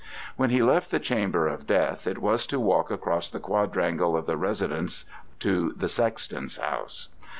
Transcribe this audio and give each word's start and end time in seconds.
When 0.35 0.49
he 0.49 0.63
left 0.63 0.89
the 0.89 0.99
chamber 0.99 1.45
of 1.47 1.67
death, 1.67 2.07
it 2.07 2.17
was 2.17 2.47
to 2.47 2.59
walk 2.59 2.89
across 2.89 3.29
the 3.29 3.39
quadrangle 3.39 4.17
of 4.17 4.25
the 4.25 4.35
residence 4.35 5.05
to 5.41 5.73
the 5.77 5.89
sexton's 5.89 6.57
house. 6.57 7.09